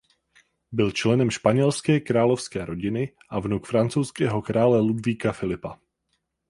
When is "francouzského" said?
3.67-4.41